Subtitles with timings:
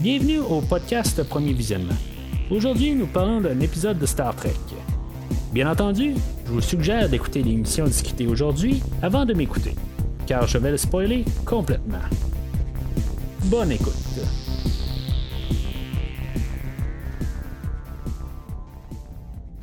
[0.00, 1.96] Bienvenue au podcast Premier Visionnement.
[2.52, 4.52] Aujourd'hui, nous parlons d'un épisode de Star Trek.
[5.52, 6.14] Bien entendu,
[6.46, 9.74] je vous suggère d'écouter l'émission discutée aujourd'hui avant de m'écouter,
[10.24, 11.98] car je vais le spoiler complètement.
[13.46, 13.92] Bonne écoute.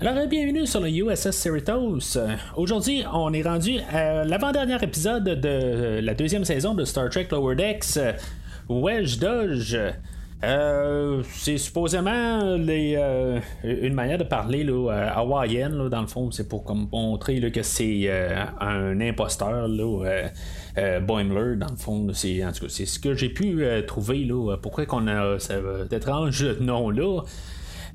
[0.02, 2.18] Alors, bienvenue sur le USS Cerritos.
[2.58, 7.56] Aujourd'hui, on est rendu à l'avant-dernier épisode de la deuxième saison de Star Trek Lower
[7.56, 7.98] Decks,
[8.68, 9.78] Wedge Dodge.
[10.44, 16.48] Euh, c'est supposément euh, une manière de parler là, euh, hawaïenne, dans le fond, c'est
[16.48, 18.10] pour comme, montrer que c'est
[18.60, 19.68] un imposteur,
[21.02, 22.08] Boimler, dans le fond.
[22.14, 24.26] C'est, en tout cas, c'est ce que j'ai pu trouver.
[24.26, 27.22] Là, pourquoi qu'on a cet étrange nom-là?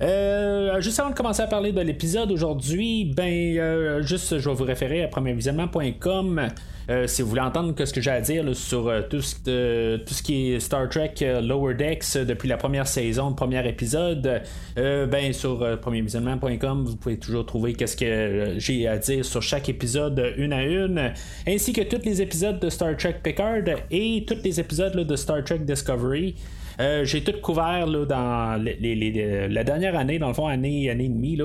[0.02, 4.54] Euh, juste avant de commencer à parler de l'épisode aujourd'hui, ben, euh, juste, je vais
[4.54, 6.48] vous référer à premiervisionnement.com.
[6.88, 10.52] Euh, si vous voulez entendre ce que j'ai à dire sur tout, ce, ce qui
[10.52, 14.42] est Star Trek Lower Decks depuis la première saison, le premier épisode,
[14.74, 20.32] ben sur premiervisionnement.com, vous pouvez toujours trouver qu'est-ce que j'ai à dire sur chaque épisode
[20.36, 21.12] une à une,
[21.46, 25.44] ainsi que tous les épisodes de Star Trek Picard et tous les épisodes de Star
[25.44, 26.34] Trek Discovery.
[26.80, 31.08] Euh, j'ai tout couvert là, dans la dernière année, dans le fond, année, année et
[31.08, 31.38] demie.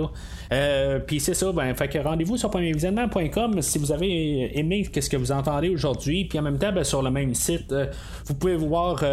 [0.53, 5.09] Euh, Puis c'est ça, ben, fait que rendez-vous sur premiervisionnement.com si vous avez aimé ce
[5.09, 6.25] que vous entendez aujourd'hui.
[6.25, 7.87] Puis en même temps, ben, sur le même site, euh,
[8.25, 9.03] vous pouvez voir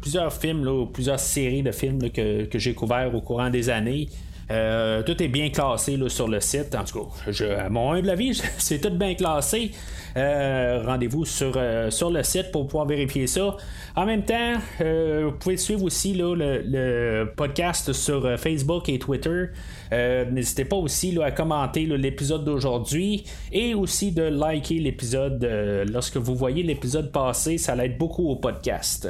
[0.00, 4.08] plusieurs films, plusieurs séries de films que, que j'ai couverts au courant des années.
[4.50, 6.74] Euh, tout est bien classé sur le site.
[6.74, 9.70] En tout cas, je, à mon humble avis, c'est tout bien classé.
[10.16, 13.56] Euh, rendez-vous sur, euh, sur le site pour pouvoir vérifier ça.
[13.96, 19.46] En même temps, vous pouvez suivre aussi le, podcast sur Facebook et Twitter.
[19.92, 25.48] N'hésitez pas aussi à commenter l'épisode d'aujourd'hui et aussi de liker l'épisode
[25.90, 27.58] lorsque vous voyez l'épisode passé.
[27.58, 29.08] Ça l'aide beaucoup au podcast.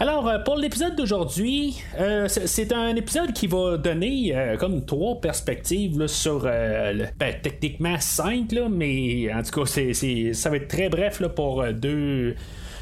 [0.00, 5.20] Alors, euh, pour l'épisode d'aujourd'hui, euh, c'est un épisode qui va donner euh, comme trois
[5.20, 10.88] perspectives sur, ben, techniquement cinq, là, mais en tout cas, c'est, ça va être très
[10.88, 12.36] bref là, pour deux,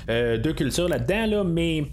[0.08, 1.84] deux cultures là-dedans, là, mais euh,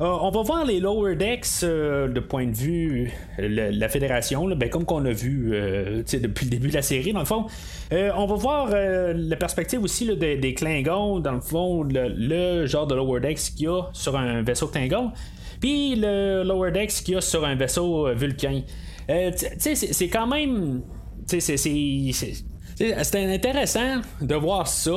[0.00, 4.68] on va voir les lower decks euh, de point de vue la, la fédération, ben,
[4.68, 7.46] comme qu'on a vu euh, depuis le début de la série, dans le fond.
[7.90, 13.20] on va voir la perspective aussi des, Klingons, dans le fond, le, genre de lower
[13.20, 15.12] decks qu'il y a sur un vaisseau Klingon,
[15.60, 18.62] puis le lower decks qu'il y a sur un vaisseau Vulcain.
[19.08, 20.82] c'est quand même.
[21.26, 21.56] C'est
[22.78, 24.92] c'était intéressant de voir ça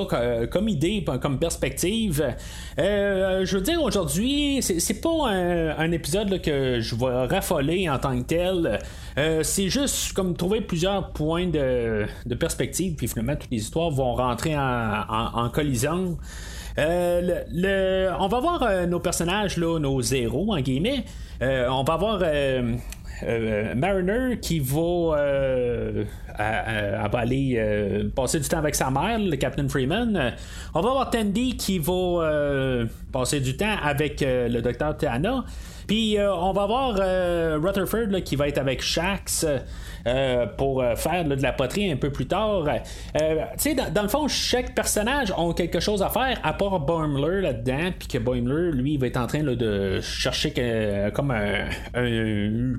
[0.51, 2.35] comme idée, comme perspective.
[2.77, 8.15] Euh, je veux dire, aujourd'hui, c'est pas un, épisode que je vais raffoler en tant
[8.19, 8.79] que tel.
[9.17, 12.05] Euh, c'est juste comme trouver plusieurs points de,
[12.39, 16.17] perspective, puis finalement, toutes les histoires vont rentrer en, collision.
[16.77, 21.03] Euh, on va voir nos personnages, là, nos zéros, en guillemets.
[21.41, 22.21] on va voir
[23.23, 26.05] euh, Mariner qui va, euh,
[26.37, 30.33] aller euh, passer du temps avec sa mère, le Captain Freeman.
[30.73, 35.45] On va avoir Tandy qui va passer du temps avec le docteur Tana.
[35.87, 36.95] Puis on va avoir
[37.61, 39.45] Rutherford qui va être avec Shax.
[40.07, 42.65] Euh, pour euh, faire de la poterie un peu plus tard.
[42.67, 46.79] Euh, tu sais, dans, le fond, chaque personnage a quelque chose à faire, à part
[46.79, 50.53] Boimler là-dedans, puis que Boimler, lui, il va être en train de chercher
[51.13, 51.69] comme un,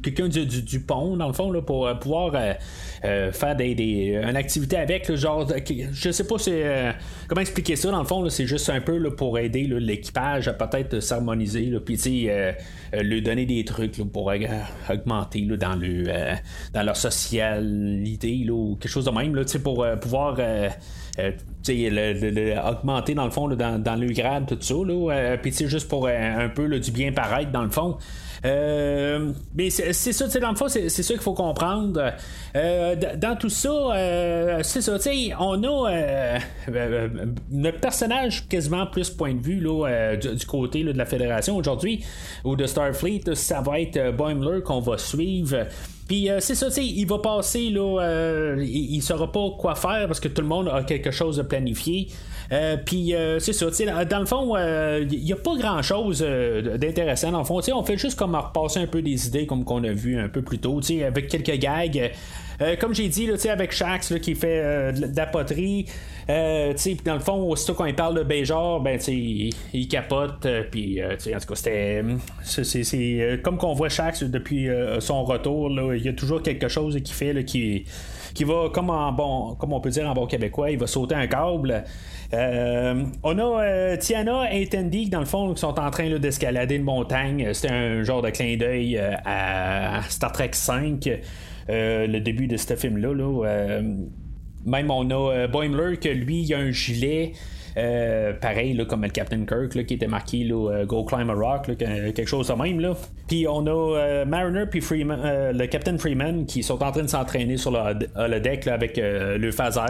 [0.02, 2.32] quelqu'un du, pont, dans le fond, là, pour pouvoir
[3.02, 5.46] faire des, une activité avec, genre,
[5.92, 6.36] je sais pas
[7.28, 10.98] comment expliquer ça, dans le fond, c'est juste un peu pour aider l'équipage à peut-être
[11.00, 12.56] s'harmoniser, puis tu sais,
[13.00, 14.32] lui donner des trucs pour
[14.90, 16.04] augmenter dans, le,
[16.72, 20.68] dans leur socialité ou quelque chose de même là, pour euh, pouvoir euh,
[21.18, 21.32] euh,
[22.70, 26.48] augmenter dans le fond dans, dans, le grade tout ça là, puis juste pour un
[26.48, 27.98] peu du bien paraître dans le fond.
[27.98, 32.12] euh, mais c'est ça, dans le fond, c'est ça qu'il faut comprendre.
[32.56, 34.98] Euh, dans tout ça, euh, c'est ça,
[35.38, 36.38] on a
[37.50, 42.04] notre personnage quasiment plus point de vue là, du, côté de la Fédération aujourd'hui,
[42.44, 45.66] ou de Starfleet, ça va être Boimler qu'on va suivre.
[46.08, 50.28] Puis c'est ça, il va passer, là, il, ne saura pas quoi faire parce que
[50.28, 52.08] tout le monde a quelque chose de planifié.
[52.52, 53.66] Euh, puis euh, c'est ça,
[54.04, 57.32] dans le fond, il euh, n'y a pas grand chose d'intéressant.
[57.32, 59.92] Dans le fond, on fait juste comme repasser un peu des idées comme qu'on a
[59.92, 62.12] vu un peu plus tôt, avec quelques gags.
[62.78, 65.86] Comme j'ai dit, là, avec Shax qui fait de la poterie,
[66.28, 70.46] dans le fond, aussitôt quand il parle de Béjar, ben, il, il, capote.
[70.46, 72.02] en tout cas, c'était.
[72.42, 74.68] C'est comme qu'on voit Shax depuis
[75.00, 77.84] son retour, il y a toujours quelque chose qui fait qui,
[78.34, 81.26] qui va, comme, bon, comme on peut dire en bon québécois, il va sauter un
[81.26, 81.84] câble.
[82.32, 86.84] on a Tiana et Tandy qui, dans le fond, qui sont en train d'escalader une
[86.84, 87.50] montagne.
[87.52, 91.08] C'est un genre de clin d'œil à Star Trek 5,
[91.68, 93.14] le début de ce film-là.
[93.14, 93.80] Là,
[94.64, 97.32] même on a Boimler que lui, il a un gilet.
[97.76, 101.70] Euh, pareil là, comme le Captain Kirk qui était marqué euh, Go Climb a Rock,
[101.78, 102.80] quelque chose de même.
[102.80, 102.94] Là.
[103.28, 107.08] Puis on a euh, Mariner puis Freeman, le Captain Freeman qui sont en train de
[107.08, 109.80] s'entraîner sur le, deck avec le phaser.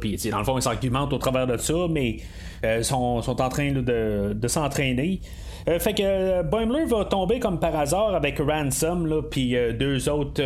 [0.00, 2.18] Puis dans le fond, ils s'argumentent au travers de ça, mais
[2.62, 5.20] ils sont, sont, en train de, de s'entraîner.
[5.66, 10.42] fait que Boimler va tomber comme par hasard avec Ransom, puis deux autres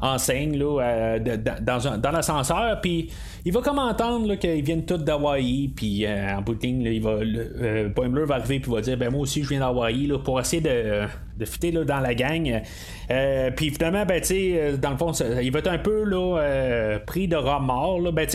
[0.00, 2.80] enseignes là, dans, dans l'ascenseur.
[2.80, 3.10] Puis
[3.44, 7.10] il va comme entendre qu'ils viennent tous d'Hawaï, puis euh, en bout de il va,
[7.10, 10.62] euh, Boimler va arriver, puis va dire ben moi aussi je viens d'Hawaï, pour essayer
[10.62, 12.62] de, de fitter là, dans la gang.
[13.10, 17.28] Euh, puis finalement, ben, tu dans le fond, il va être un peu là, pris
[17.28, 18.00] de remords.
[18.00, 18.10] Là.
[18.12, 18.26] Ben,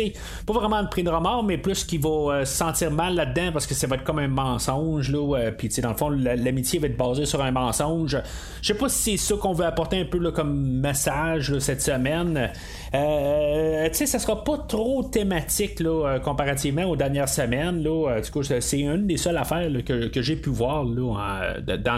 [0.46, 3.74] pas vraiment pris de remords, mais plus qu'il va se sentir mal là-dedans parce que
[3.74, 5.12] ça va être comme un mensonge.
[5.58, 8.18] Puis, dans le fond, l'amitié va être basée sur un mensonge.
[8.62, 12.50] Je sais pas si c'est ça qu'on veut apporter un peu comme message cette semaine.
[12.94, 17.84] Euh, tu sais, ça sera pas trop thématique là, euh, comparativement aux dernières semaines.
[17.84, 18.12] Là.
[18.12, 21.98] Euh, du coup, c'est une des seules affaires que, j'ai pu voir là, dans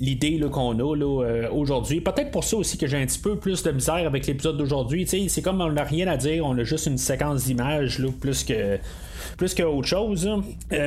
[0.00, 2.00] l'idée qu'on a là, aujourd'hui.
[2.00, 5.06] Peut-être pour ça aussi que j'ai un petit peu plus de misère avec l'épisode d'aujourd'hui.
[5.06, 8.78] C'est comme on n'a rien à dire, on a juste une séquence d'images plus que
[9.36, 10.28] plus qu'autre chose.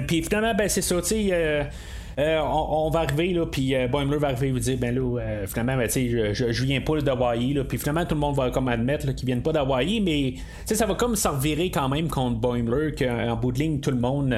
[0.08, 1.70] Puis finalement, ben, c'est ça, tu sais
[2.20, 5.20] euh, on, va arriver, là, puis euh, Boimler va arriver et vous dire, ben là,
[5.22, 8.50] euh, finalement, ben, je, je, je, viens pas d'Hawaii, puis finalement, tout le monde va
[8.50, 10.34] comme admettre qu'ils viennent pas d'Hawaii, mais
[10.66, 14.00] ça va comme s'en revirer quand même contre Boimler, qu'en bout de ligne, tout le
[14.00, 14.36] monde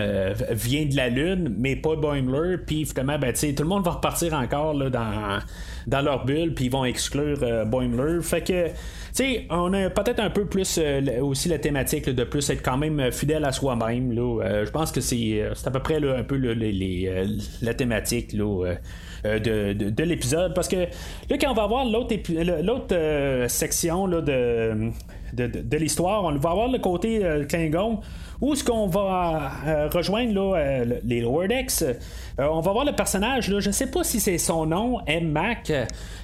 [0.52, 4.34] vient de la Lune, mais pas Boimler, puis finalement, ben, tout le monde va repartir
[4.34, 5.40] encore là, dans,
[5.88, 8.22] dans leur bulle, puis ils vont exclure Boimler.
[8.22, 8.68] Fait que
[9.14, 10.80] sais, on a peut-être un peu plus
[11.22, 14.14] aussi la thématique de plus être quand même fidèle à soi-même.
[14.14, 18.78] Je pense que c'est, à peu près un peu la thématique de,
[19.24, 20.54] de, l'épisode.
[20.54, 20.88] Parce que
[21.30, 22.16] là, quand on va voir l'autre,
[22.62, 24.92] l'autre section là, de,
[25.34, 28.02] de, l'histoire, on va avoir le côté Klingon
[28.42, 31.84] où est-ce qu'on va euh, rejoindre là, euh, les Lower Decks?
[31.84, 31.94] Euh,
[32.40, 35.32] on va voir le personnage, là, je ne sais pas si c'est son nom, M.
[35.32, 35.72] Mac,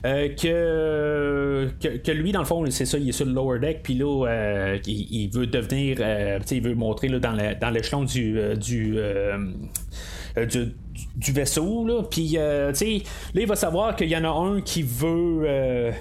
[0.03, 3.93] que, que, lui, dans le fond, c'est ça, il est sur le Lower Deck, puis
[3.93, 4.25] là,
[4.87, 5.99] il, veut devenir,
[6.49, 8.97] il veut montrer là, dans l'échelon du, du,
[10.35, 10.73] du
[11.15, 12.03] du vaisseau, là.
[12.03, 12.35] Puis, tu
[12.73, 13.01] sais,
[13.33, 15.93] là, il va savoir qu'il y en a un qui veut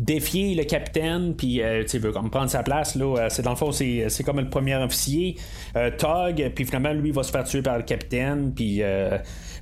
[0.00, 2.94] défier le capitaine, puis euh, tu veut comme prendre sa place.
[2.94, 5.36] Là, euh, c'est dans le fond, c'est, comme le premier officier,
[5.76, 8.80] euh, Tog, puis finalement, lui, il va se faire tuer par le capitaine, puis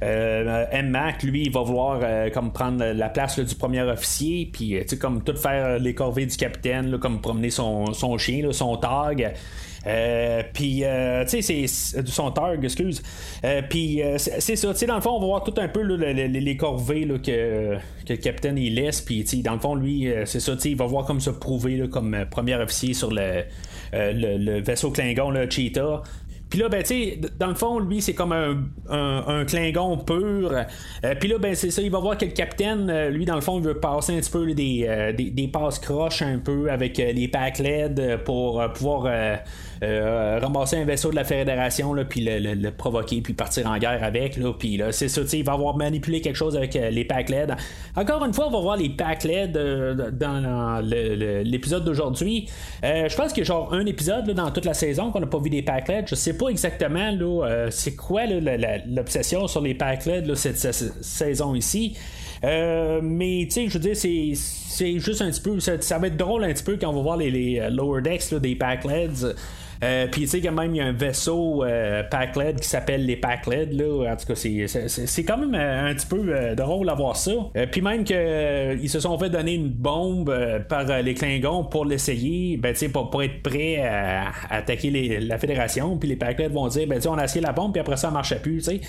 [0.01, 2.01] M-Mac, lui, il va vouloir
[2.33, 6.37] comme prendre la place du premier officier, puis tu comme tout faire les corvées du
[6.37, 9.33] capitaine, comme promener son, son chien, son Tog.
[9.89, 13.03] Euh, puis, euh, tu sais, c'est son targ, excuse.
[13.45, 15.83] Euh, puis, c'est ça, tu sais, dans le fond, on va voir tout un peu
[15.83, 17.77] les, corvées que,
[18.07, 19.01] que, le capitaine il laisse.
[19.01, 21.21] Puis, tu sais, dans le fond, lui, c'est ça, tu sais, il va voir comme
[21.21, 23.45] se prouver comme premier officier sur le,
[23.93, 26.03] le, vaisseau Klingon, le Cheetah.
[26.51, 30.53] Puis là, ben, tu sais, dans le fond, lui, c'est comme un, un, Klingon pur.
[30.53, 33.35] Euh, puis là, ben, c'est ça, il va voir que le capitaine, euh, lui, dans
[33.35, 36.71] le fond, il veut passer un petit peu des, euh, des, passes croches un peu
[36.71, 39.11] avec les packs LED pour pouvoir
[39.81, 44.39] ramasser un vaisseau de la Fédération, puis le, provoquer, puis partir en guerre avec.
[44.59, 47.29] Puis là, c'est ça, tu sais, il va avoir manipulé quelque chose avec les packs
[47.29, 47.55] LED.
[47.97, 49.53] Encore une fois, on va voir les packs LED
[50.13, 52.49] dans l'épisode d'aujourd'hui.
[52.83, 55.39] je pense qu'il y a genre un épisode dans toute la saison qu'on n'a pas
[55.39, 56.09] vu des packs LED.
[56.09, 61.55] Je sais pas exactement là, euh, c'est quoi l'obsession sur les pack LED cette, saison
[61.55, 61.97] ici.
[62.45, 65.59] Euh, mais tu sais, je veux dire, c'est juste un petit peu.
[65.61, 68.35] Ça, va être drôle un petit peu quand on va voir les, euh, lower decks
[68.35, 69.25] des pack LEDs.
[69.25, 69.35] Euh,
[69.81, 73.17] puis tu sais quand même il y a un vaisseau euh, Packled qui s'appelle les
[73.17, 74.13] Packled là.
[74.13, 77.33] En tout cas c'est quand même euh, un petit peu drôle à voir ça.
[77.71, 80.35] puis même qu'ils se sont fait donner une bombe
[80.69, 85.39] par les Klingons pour l'essayer, ben tu sais pour, pour, être prêt à, attaquer la
[85.39, 85.97] Fédération.
[85.97, 88.09] Puis les Packled vont dire ben tu on a essayé la bombe puis après ça
[88.09, 88.61] ça marchait plus.
[88.63, 88.81] sais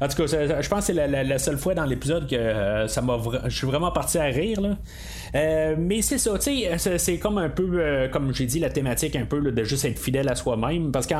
[0.00, 0.26] En tout cas
[0.60, 3.90] je pense que c'est la, seule fois dans l'épisode que ça m'a je suis vraiment
[3.90, 5.74] parti à rire là.
[5.76, 9.24] mais c'est ça, tu sais, c'est comme un peu, comme j'ai dit, la thématique un
[9.24, 10.90] peu de juste être fidèle à soi-même.
[10.92, 11.14] Parce que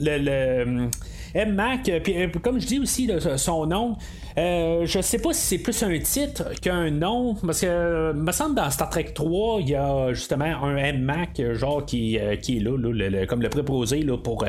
[0.00, 0.88] le, le
[1.34, 3.96] M-Mac, puis euh, comme je dis aussi, son nom,
[4.38, 8.32] euh, je sais pas si c'est plus un titre qu'un nom, parce que euh, me
[8.32, 12.60] semble dans Star Trek 3, il y a justement un M-Mac, genre qui, qui est
[12.60, 14.44] là, comme le préposé là, pour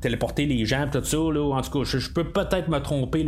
[0.00, 1.16] téléporter les gens, tout ça.
[1.16, 3.24] Là, en tout cas, je, peux peut-être me tromper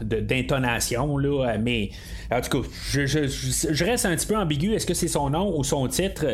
[0.00, 1.90] d'intonation, là, mais
[2.30, 4.74] en tout cas, je, reste un petit peu ambigu.
[4.74, 6.26] Est-ce que c'est son nom ou son titre?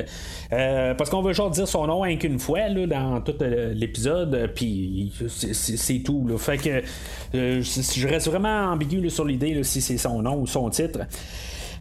[0.51, 3.37] Parce qu'on veut genre dire son nom qu'une fois là, dans tout
[3.75, 6.27] l'épisode, puis c'est tout.
[6.27, 6.39] Là.
[6.39, 6.83] Fait que
[7.33, 11.01] je reste vraiment ambigu sur l'idée si c'est son nom ou son titre.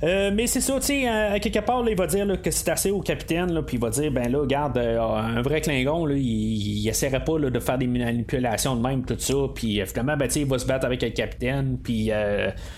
[0.04, 2.92] Euh, mais c'est ça, tu sais, à quelque part, il va dire que c'est assez
[2.92, 6.22] au capitaine, puis il va dire, ben là, regarde, euh, un vrai Klingon, là, il,
[6.22, 10.28] il essaierait pas de faire des manipulations de même, tout ça, puis euh, finalement, ben,
[10.36, 12.12] il va se battre avec le capitaine, puis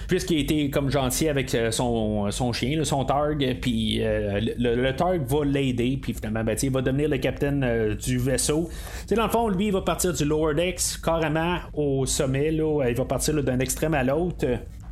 [0.08, 5.46] puisqu'il a été comme gentil avec son, son chien, son Targ, puis le, Targ va
[5.46, 8.70] l'aider, puis finalement, ben, il va devenir le capitaine du vaisseau.
[9.10, 12.96] dans le fond, lui, il va partir du lower decks carrément au sommet, là, il
[12.96, 14.46] va partir d'un extrême à l'autre.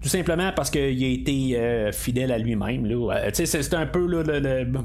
[0.04, 2.86] Tout simplement parce qu'il a été euh, fidèle à lui-même.
[2.86, 4.06] Euh, c'est un peu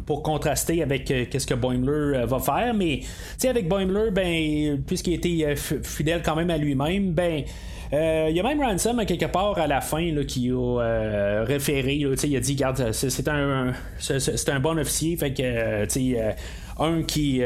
[0.06, 3.00] pour contraster avec euh, ce que Boimler va faire, mais
[3.44, 7.42] avec Boimler, ben, puisqu'il a été fidèle quand même à lui-même, ben.
[7.90, 11.94] Il y a même Ransom quelque part à la fin là, qui a référé.
[11.94, 15.16] il a dit Regarde, c'est un, c'est un bon officier.
[15.16, 16.26] Fait que
[16.78, 17.40] un qui,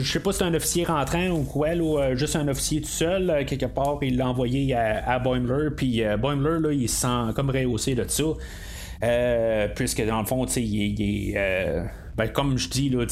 [0.00, 2.80] je sais pas si c'est un officier rentrant ou quoi, ou euh, juste un officier
[2.80, 6.72] tout seul, euh, quelque part, il l'a envoyé à, à Boimler, puis euh, Boimler, là,
[6.72, 9.68] il se sent comme rehaussé de ça.
[9.74, 11.82] puisque dans le fond, il, est.
[12.16, 13.06] Ben, comme je dis, là,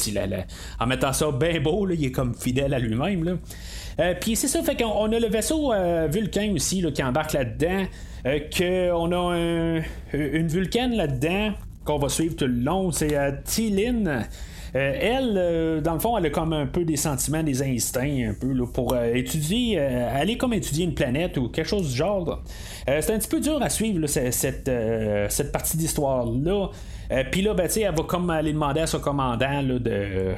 [0.79, 3.39] en mettant ça bien beau, il est comme fidèle à lui-même.
[4.19, 5.73] Puis c'est ça, fait qu'on a le vaisseau
[6.09, 7.85] Vulcain aussi qui embarque là-dedans.
[8.23, 9.81] qu'on a
[10.13, 12.91] une Vulcaine là-dedans qu'on va suivre tout le long.
[12.91, 14.23] C'est Tilin.
[14.75, 18.29] Euh, elle, euh, dans le fond, elle a comme un peu des sentiments, des instincts,
[18.29, 22.41] un peu, pour euh, étudier, aller comme étudier une planète ou quelque chose du genre.
[22.85, 24.71] c'est un petit peu dur à suivre cette,
[25.29, 26.69] cette partie d'histoire-là.
[27.31, 30.33] Puis là, ben, elle va comme aller demander à son commandant de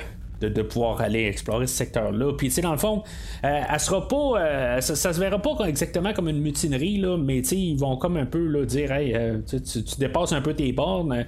[0.50, 2.34] de, pouvoir aller explorer ce secteur-là.
[2.38, 3.04] Puis, tu sais, dans le fond,
[3.44, 4.40] euh, elle sera pas.
[4.40, 7.98] Euh, ça, se verra pas exactement comme une mutinerie, là, mais tu sais, ils vont
[7.98, 11.26] comme un peu dire, hey, euh, tu, tu, dépasses un peu tes bornes.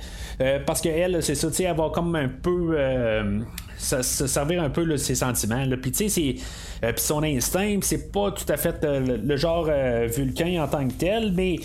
[0.65, 2.77] parce qu'elle, c'est ça, tu sais, elle va comme un peu
[3.86, 5.63] ça, servir un peu ses sentiments.
[5.82, 6.36] Puis tu sais,
[6.84, 10.88] euh, son instinct, c'est pas tout à fait euh, le, genre euh, vulcain en tant
[10.88, 11.58] que tel, mais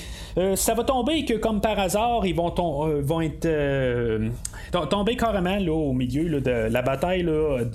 [0.55, 2.51] ça va tomber que comme par hasard, ils vont,
[3.21, 3.49] être
[4.89, 7.27] tomber carrément là, au milieu de la bataille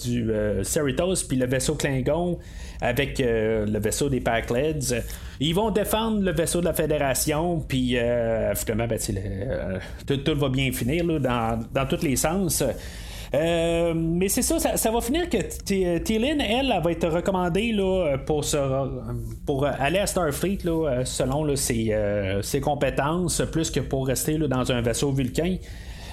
[0.04, 0.32] du
[0.64, 2.40] Cerritos puis le vaisseau Klingon
[2.82, 5.04] avec le vaisseau des Packleds.
[5.42, 7.98] Ils vont défendre le vaisseau de la Fédération, puis
[8.56, 9.00] finalement, ben,
[10.08, 12.64] tout, va bien finir dans, dans tous les sens.
[13.36, 15.38] Euh, mais c'est ça, ça, va finir que
[16.00, 18.46] Télin, elle, elle, va être recommandée là, pour,
[19.46, 21.96] pour aller à Starfleet là, selon ses,
[22.42, 25.58] ses, compétences, plus que pour rester dans un vaisseau vulcain.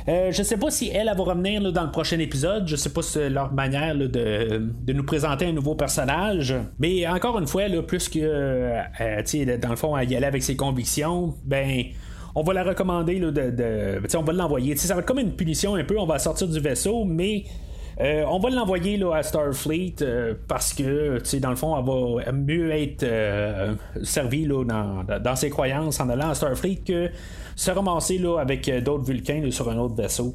[0.09, 2.67] Euh, je sais pas si elle, va revenir dans le prochain épisode.
[2.67, 6.55] Je sais pas si leur manière de, nous présenter un nouveau personnage.
[6.79, 10.57] Mais encore une fois, plus que euh, dans le fond, à y aller avec ses
[10.57, 11.85] convictions, ben
[12.35, 14.77] on va la recommander là, de, on va l'envoyer.
[14.77, 17.45] Ça va être comme une punition un peu, on va sortir du vaisseau, mais
[18.01, 21.77] euh, on va l'envoyer à Starfleet euh, parce que, dans le fond,
[22.19, 27.11] elle va mieux être euh, servie dans, dans, ses croyances en allant à Starfleet que
[27.55, 30.35] se ramasser avec d'autres Vulcains sur un autre vaisseau.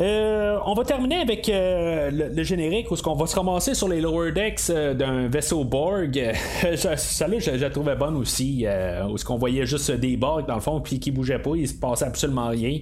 [0.00, 4.00] Euh, on va terminer avec euh, le, générique où on va se ramasser sur les
[4.00, 6.18] lower decks euh, d'un vaisseau Borg.
[6.96, 8.66] Celle-là, je, la trouvais bonne aussi.
[9.10, 11.68] où ce qu'on voyait juste des Borg dans le fond, puis qui bougeaient pas, il
[11.68, 12.78] se passait absolument rien.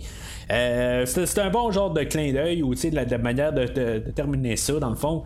[1.05, 3.67] C'était un bon genre de clin d'œil ou de la, de la manière de,
[4.15, 5.25] terminer ça dans le fond.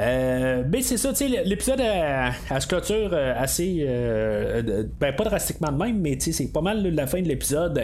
[0.00, 3.84] Euh, mais c'est ça, tu l'épisode a, se clôture euh, assez.
[3.86, 7.80] Euh, ben, pas drastiquement de même, mais tu c'est pas mal la fin de l'épisode.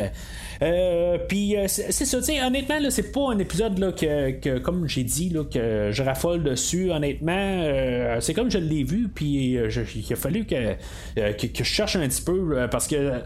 [1.29, 5.05] Puis c'est ça, tu sais, honnêtement, là, c'est pas un épisode là, que, comme j'ai
[5.05, 6.91] dit, là, que je raffole dessus.
[6.91, 10.75] Honnêtement, c'est comme je l'ai vu, puis il a fallu que,
[11.15, 13.23] que, que, je cherche un petit peu parce que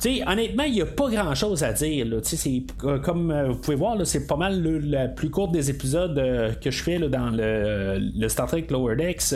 [0.00, 2.06] sais, honnêtement, il n'y a pas grand chose à dire.
[2.22, 6.16] C'est, euh, comme euh, vous pouvez voir, c'est pas mal la plus courte des épisodes
[6.18, 9.34] euh, que je fais dans le, Star Trek Lower Decks.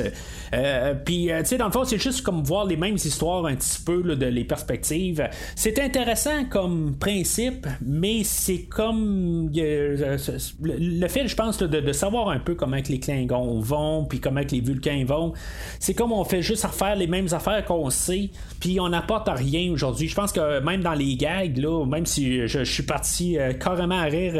[1.04, 1.28] Puis,
[1.58, 4.44] dans le fond, c'est juste comme voir les mêmes histoires un petit peu de les
[4.44, 5.28] perspectives.
[5.54, 12.54] C'est intéressant comme principe, mais c'est comme le, fait, je pense, de, savoir un peu
[12.54, 15.32] comment que les Klingons vont, puis comment que les Vulcains vont.
[15.78, 18.30] C'est comme on fait juste refaire les mêmes affaires qu'on sait,
[18.60, 20.08] puis on n'apporte rien aujourd'hui.
[20.08, 23.98] Je pense que même dans les gags, là, même si je, suis parti euh, carrément
[23.98, 24.34] à rire.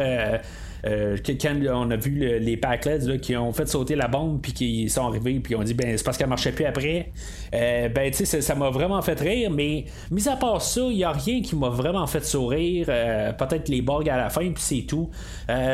[0.86, 4.88] Euh, quand on a vu les Packlets qui ont fait sauter la bombe, puis qui
[4.88, 7.10] sont arrivés, puis ont dit ben c'est parce qu'elle marchait plus après.
[7.52, 11.04] ben tu sais, ça m'a vraiment fait rire, mais mis à part ça, il n'y
[11.04, 12.86] a rien qui m'a vraiment fait sourire.
[12.86, 15.10] Peut-être les borgs à la fin, puis c'est tout.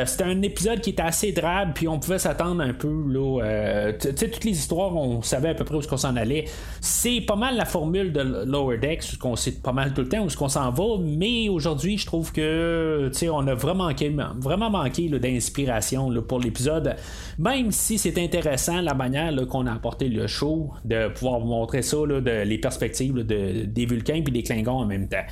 [0.05, 3.91] C'était un épisode qui était assez drabe, puis on pouvait s'attendre un peu là.
[3.93, 6.45] tu sais, toutes les histoires, on savait à peu près où qu'on s'en allait.
[6.79, 10.25] C'est pas mal la formule de Lower Decks, qu'on sait pas mal tout le temps
[10.25, 15.00] où qu'on s'en va, mais aujourd'hui, je trouve que on a vraiment manqué, vraiment manqué
[15.09, 16.95] d'inspiration pour l'épisode.
[17.39, 21.81] Même si c'est intéressant la manière qu'on a apporté le show, de pouvoir vous montrer
[21.81, 25.25] ça, de, les perspectives de, des Vulcains et des Klingons en même temps.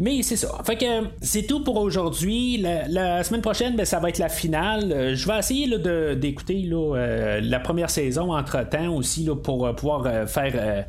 [0.00, 0.60] Mais c'est ça.
[0.64, 2.58] Fait que c'est tout pour aujourd'hui.
[2.58, 4.92] La, semaine prochaine, ben, ça va être la finale.
[4.92, 5.68] Euh, je vais essayer
[6.16, 10.86] d'écouter euh, la première saison entre-temps aussi là, pour euh, pouvoir faire...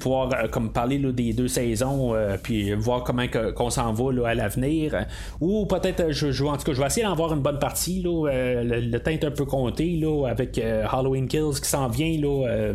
[0.00, 4.94] pouvoir comme parler des deux saisons puis voir comment qu'on s'en va à l'avenir
[5.40, 8.62] ou peut-être je, en tout cas je vais essayer d'en voir une bonne partie là,
[8.62, 12.72] le, temps est un peu compté là, avec Halloween Kills qui s'en vient là,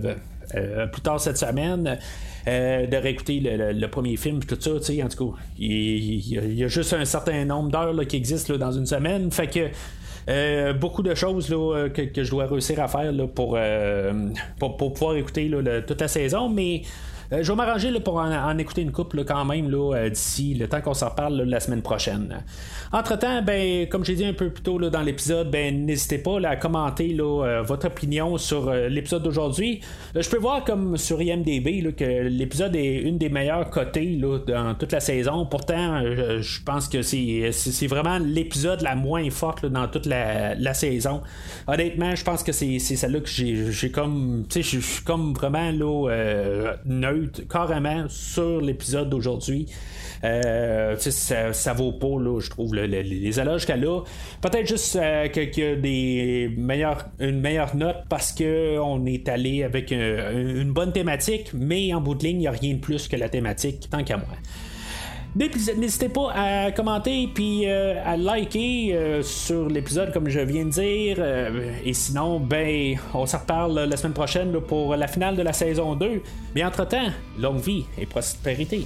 [0.92, 1.98] plus tard cette semaine
[2.48, 6.64] euh, de réécouter le, premier film, tout ça, tu sais, en tout cas, il, y
[6.64, 9.70] a juste un certain nombre d'heures qui existent dans une semaine, fait que.
[10.30, 14.78] Euh, beaucoup de choses là, que, je dois réussir à faire là, pour, euh, pour,
[14.78, 15.52] pouvoir écouter
[15.88, 16.88] toute la saison, mais euh,
[17.32, 20.94] je vais m'arranger pour en, écouter une couple quand même là, d'ici le temps qu'on
[20.94, 22.44] s'en parle la semaine prochaine.
[22.92, 26.56] Entre-temps, ben, comme j'ai dit un peu plus tôt dans l'épisode, ben, n'hésitez pas à
[26.58, 29.80] commenter euh, votre opinion sur euh, l'épisode d'aujourd'hui.
[30.14, 34.92] je peux voir comme sur IMDB que l'épisode est une des meilleures cotées dans toute
[34.92, 35.46] la saison.
[35.46, 41.22] Pourtant, je pense que c'est vraiment l'épisode la moins forte dans toute la, saison.
[41.68, 44.46] Honnêtement, je pense que c'est celle-là que j'ai comme.
[44.54, 49.68] je suis comme vraiment là, neutre, carrément, sur l'épisode d'aujourd'hui.
[50.24, 54.02] Euh, ça, vaut pas, je trouve, les éloges qu'elle a.
[54.42, 56.56] Peut-être juste euh, qu'il y a des
[57.20, 62.24] une meilleure note parce qu'on est allé avec une bonne thématique, mais en bout de
[62.24, 64.28] ligne, il n'y a rien de plus que la thématique, tant qu'à moi.
[65.36, 71.24] N'hésitez pas à commenter puis euh, à liker sur l'épisode comme je viens de dire.
[71.86, 75.96] et sinon, ben, on se reparle la semaine prochaine pour la finale de la saison
[75.96, 76.22] 2.
[76.56, 77.10] Mais entre-temps,
[77.40, 78.86] longue vie et prospérité.